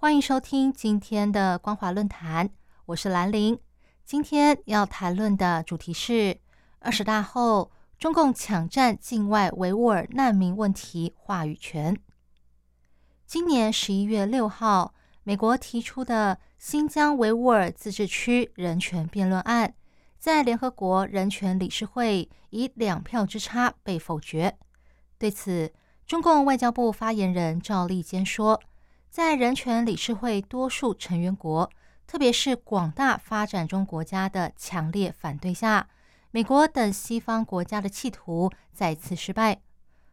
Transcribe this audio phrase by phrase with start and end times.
[0.00, 2.48] 欢迎收听今天的光华论坛，
[2.86, 3.60] 我是兰玲。
[4.02, 6.38] 今天要谈论的主题是
[6.78, 11.94] 二十大后中共抢占境外维吾尔难民问题话语权。
[13.26, 19.74] 今年十一月六号，美国提出的新疆维吾尔自治区人权辩论案，
[20.18, 24.56] 在联合国人权理事会以两票之差被否决。
[25.18, 25.70] 对此，
[26.06, 28.58] 中共外交部发言人赵立坚说，
[29.10, 31.68] 在人权理事会多数成员国，
[32.06, 35.88] 特别是广大发展中国家的强烈反对下，
[36.30, 39.60] 美国等西方国家的企图再次失败。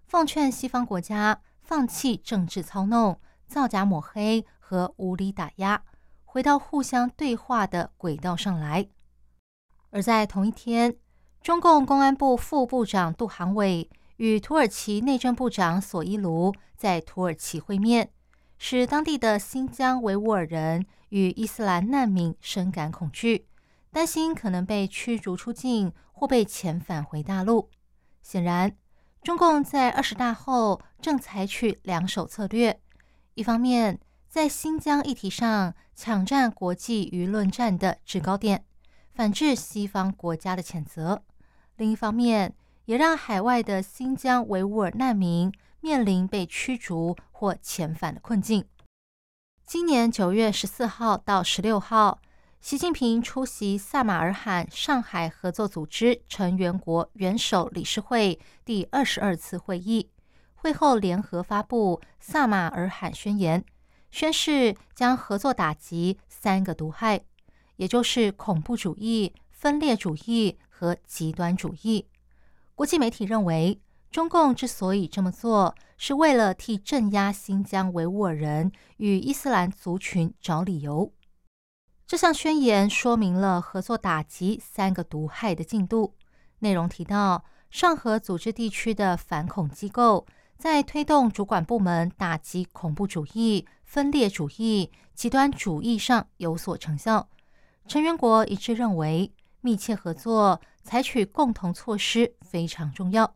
[0.07, 5.83] 奉劝西方国家放弃政治操弄、造假抹黑和无理打压，
[6.25, 8.87] 回到互相对话的轨道上来。
[9.91, 10.95] 而在同一天，
[11.43, 13.87] 中共公安部副部长杜航伟。
[14.17, 18.09] 与土耳其内政部长索伊卢在土耳其会面，
[18.57, 23.47] 使当地的新疆维吾尔人与伊斯兰难民深感恐惧，
[23.91, 27.69] 担心可能被驱逐出境或被遣返回大陆。
[28.21, 28.75] 显然，
[29.21, 32.79] 中共在二十大后正采取两手策略：
[33.35, 38.65] 一方面在新疆议题上抢占国际舆论战的制高点，
[39.13, 41.21] 反制西方国家的谴责；
[41.77, 42.53] 另一方面，
[42.85, 48.65] 也让海外的新疆维吾尔难民面临被驱逐或遣返的困境。
[49.65, 52.19] 今年九月十四号到十六号，
[52.61, 60.09] 习近平出席萨马尔罕上海合作组织成员国元首理事会第二十二次会议，
[60.55, 63.61] 会后联合发布《萨马尔罕宣言》，
[64.09, 67.21] 宣誓将合作打击三个毒害，
[67.75, 72.07] 也就是恐怖主义、分裂主义和极端主义。
[72.73, 73.79] 国际媒体认为，
[74.17, 81.13] 中共之所以这么做，是为了替镇压新疆维吾尔人与伊斯兰族群找理由。
[82.07, 86.15] 这项宣言说明了合作打击三个毒害的进度。
[86.57, 90.25] 内容提到，上合组织地区的反恐机构
[90.57, 97.29] 在推动主管部门打击恐怖主义、分裂主义、极端主义上有所成效。
[97.87, 99.31] 成员国一致认为。
[99.61, 103.35] 密切合作，采取共同措施非常重要。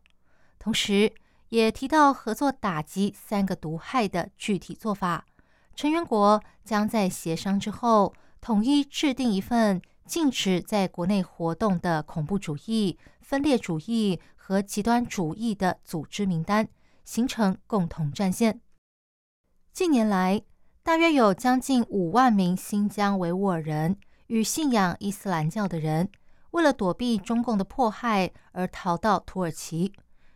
[0.62, 1.12] 同时，
[1.48, 5.26] 也提到合作打击三个毒害的具体做法。
[5.74, 16.68] 成员国将在协商之后，统一制定一份禁止在国内活动的恐怖主义、分裂主义和极端主义的组织名单，
[17.04, 18.60] 形成共同战线。
[19.72, 20.40] 近年来，
[20.84, 23.96] 大约有将近五万名新疆维吾尔人。
[24.28, 26.08] 与信仰伊斯兰教的人，
[26.52, 29.92] 为了躲避中共的迫害而逃到土耳其，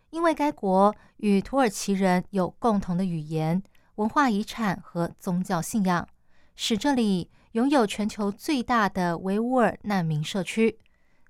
[0.09, 3.61] 因为该国与土耳其人有共同的语言、
[3.95, 6.07] 文化遗产和宗教信仰，
[6.55, 10.77] 使这里拥有全球最大的维吾尔难民社区。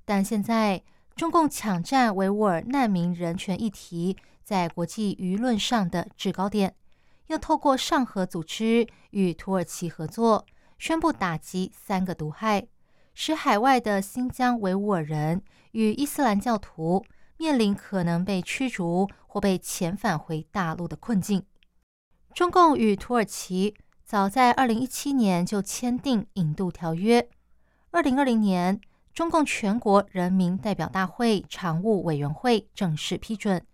[0.06, 0.84] 但现在，
[1.16, 6.76] 中共抢占维吾尔难民人权议题在国际舆论上的制高点，
[7.28, 10.46] 又透过上合组织与土耳其合作。
[10.78, 12.68] 宣布打击三个毒害，
[13.16, 17.04] 使海外的新疆维吾尔人与伊斯兰教徒
[17.38, 21.44] 面临可能被驱逐或被遣返回大陆的困境。
[22.34, 27.30] 中共与土耳其早在二零一七年就签订引渡条约，
[27.92, 28.80] 二零二零年
[29.14, 33.66] 中共全国人民代表大会常务委员会正式批准，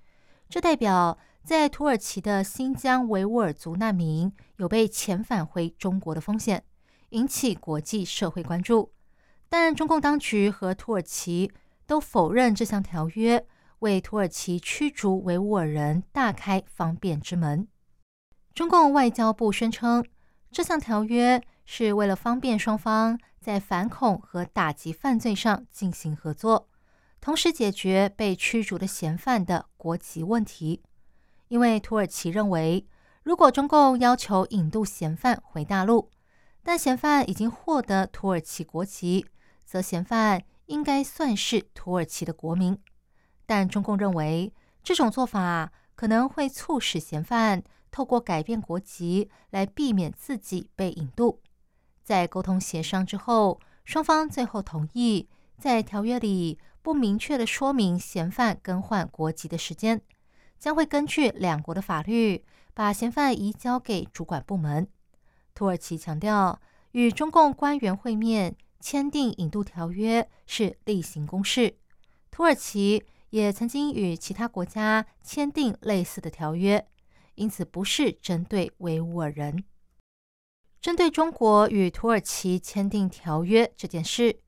[0.49, 6.63] 这代表在土耳其的新疆维吾尔族难民有被遣返回中国的风险。
[7.09, 8.91] 引起国际社会关注，
[9.47, 11.51] 但中共当局和土耳其
[11.85, 13.45] 都否认这项条约
[13.83, 17.67] 为土耳其驱逐维吾尔人大开方便之门。
[18.53, 20.05] 中共外交部宣称，
[20.49, 26.69] 这项条约是为了方便双方在反恐和打击犯罪上进行合作，
[27.19, 30.81] 同时解决被驱逐的嫌犯的国籍问题。
[31.49, 32.87] 因为土耳其认为，
[33.21, 36.09] 如果中共要求引渡嫌犯回大陆，
[36.63, 39.25] 但嫌犯已经获得土耳其国籍，
[39.65, 42.79] 则嫌犯应该算是土耳其的国民。
[43.45, 44.51] 但中共认为
[44.83, 51.39] 这种做法可能会促使嫌犯透过改变国籍来避免自己被引渡。
[52.03, 60.01] 在沟通协商之后，双方最后同意在条约里不明确的说明嫌犯更换国籍的时间，
[60.59, 62.43] 将会根据两国的法律
[62.73, 64.87] 把嫌犯移交给主管部门。
[65.53, 66.59] 土耳其强调，
[66.91, 71.77] 与中共官员会面、签订引渡条约是例行公事。
[72.31, 76.85] 土耳其也曾经与其他国家签订类似的条约，
[77.33, 79.63] 因此不是针对维吾尔人。
[80.79, 84.39] 针对中国与土耳其签订条约这件事，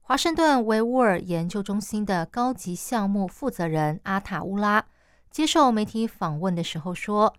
[0.00, 4.86] 华盛顿维吾尔研究中心的高级项目负责人阿塔乌拉
[5.30, 7.36] 接受媒体访问的时候说：“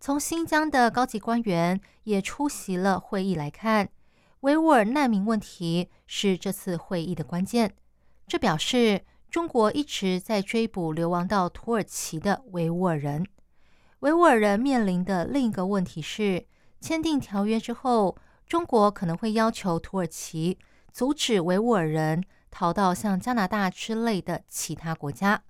[0.00, 3.90] 从新疆的高级官员也出席了会议来看，
[4.40, 7.74] 维吾尔难民问题是这次会议的关键。
[8.26, 13.26] 这表示中国一直在追捕流亡到土耳其的维吾尔人。
[14.00, 16.46] 维吾尔人面临的另一个问题是。”
[16.78, 20.58] 签订条约之后，中国可能会要求土耳其
[20.92, 25.42] 阻止维吾尔人逃到像加拿大之类的其他国家。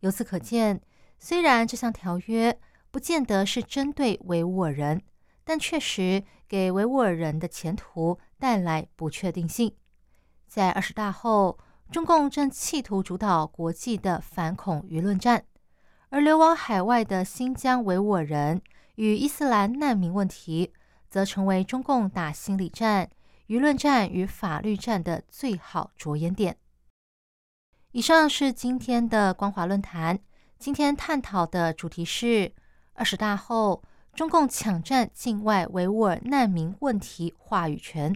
[0.00, 0.80] 由此可见，
[1.18, 2.58] 虽然这项条约
[2.90, 5.02] 不见得是针对维吾尔人，
[5.44, 9.76] 但确实给维吾尔人的前途带来不确定性。
[10.48, 11.58] 在二十大后，
[11.90, 15.44] 中共正企图主导国际的反恐舆论战，
[16.08, 18.62] 而流亡海外的新疆维吾尔人。
[18.96, 20.72] 与伊斯兰难民问题，
[21.10, 23.10] 则成为中共打心理战、
[23.48, 26.56] 舆论战与法律战的最好着眼点。
[27.90, 30.20] 以上是今天的光华论坛，
[30.60, 32.52] 今天探讨的主题是
[32.92, 33.82] 二十大后
[34.14, 38.14] 中共抢占境外维吾尔难民问题话语权。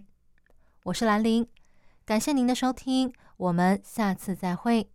[0.84, 1.48] 我是兰陵，
[2.04, 4.90] 感谢您的收听，我们下次再会。